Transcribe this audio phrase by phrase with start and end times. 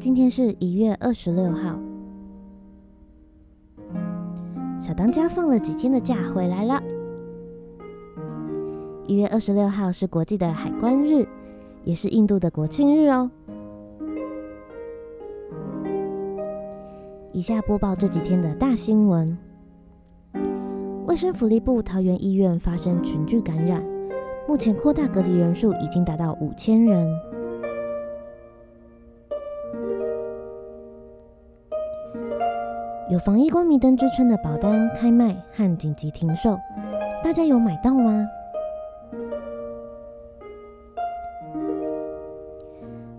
[0.00, 1.78] 今天是一月二十六号，
[4.80, 6.82] 小当家放了几天的假回来了。
[9.04, 11.28] 一月二十六号是国际的海关日，
[11.84, 13.30] 也是印度的国庆日哦。
[17.34, 19.36] 以下播报这几天的大新闻：
[21.06, 23.84] 卫生福利部桃园医院发生群聚感染，
[24.48, 27.06] 目前扩大隔离人数已经达到五千人。
[33.10, 36.56] 有防疫光明灯之称的保单开卖和紧急停售，
[37.24, 38.24] 大家有买到吗？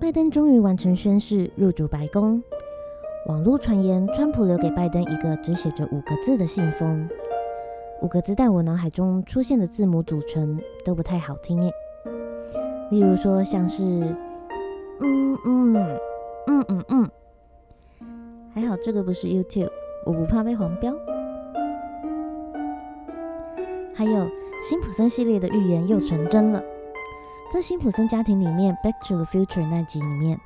[0.00, 2.42] 拜登终于完成宣誓入主白宫。
[3.26, 7.06] 网络传言，川普留给拜登一个只写着五个字的信封。
[8.00, 11.70] 五个字在我脑海中出现的字母组成都不太好听耶。
[12.90, 15.76] 例如说，像是嗯嗯
[16.46, 17.10] 嗯嗯嗯。
[18.54, 19.68] 还好这个不是 YouTube，
[20.04, 20.94] 我不怕被黄标。
[23.94, 24.26] 还有
[24.62, 26.62] 辛普森系列的预言又成真了，
[27.52, 30.38] 在辛普森家庭里面，《Back to the Future》那集里面，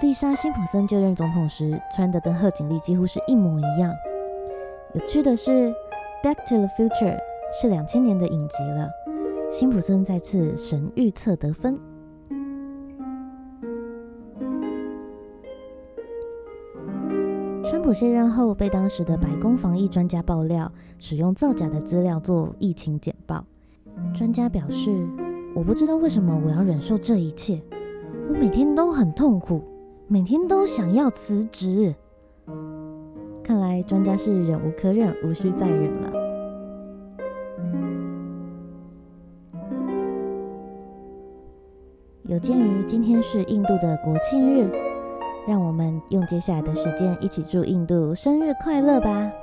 [0.00, 3.92] 丽莎辛普森就任总统时穿的跟贺锦丽几乎是一模一样。
[4.94, 5.50] 有趣的是，
[6.22, 7.16] 《Back to the Future》
[7.52, 8.90] 是两千年的影集了，
[9.50, 11.78] 辛普森再次神预测得分。
[17.82, 23.44] 川普卸任后，被当时的白宫防疫专家爆料使用造假的资料做疫情简报。
[24.14, 24.92] 专家表示
[25.52, 27.60] ：“我不知道为什么我要忍受这一切，
[28.28, 29.64] 我每天都很痛苦，
[30.06, 31.92] 每天都想要辞职。”
[33.42, 36.12] 看来专家是忍无可忍，无需再忍了。
[42.28, 44.70] 有鉴于今天是印度的国庆日。
[45.46, 49.41] 让我们用接下来的时间一起祝印度生日快乐吧！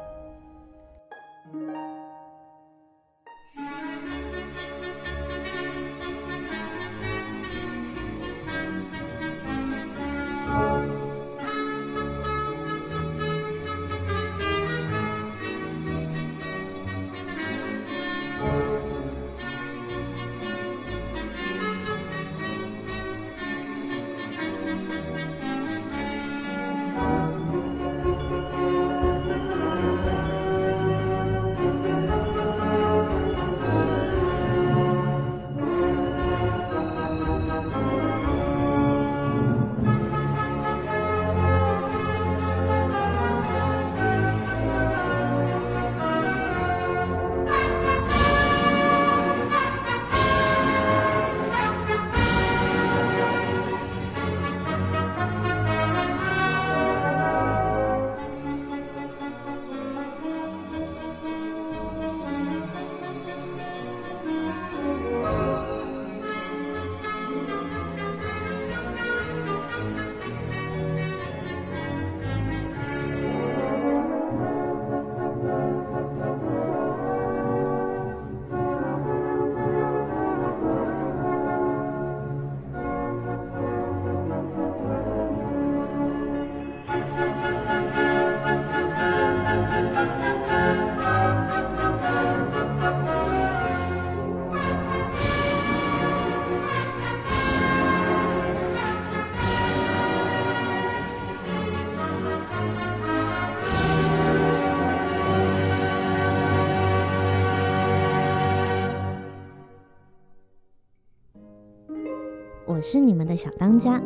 [112.81, 114.01] 是你们的小当家。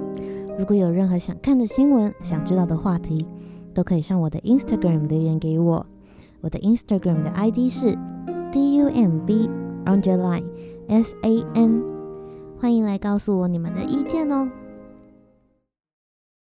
[0.58, 3.26] 如果有任何想看的新闻、想知道的话题，
[3.74, 5.86] 都可以上我的 Instagram 留言给我。
[6.42, 7.98] 我的 Instagram 的 ID 是
[8.52, 9.50] d u m b
[9.86, 10.44] underline
[10.88, 11.84] s a n，
[12.58, 14.50] 欢迎来告诉我你们的意见哦。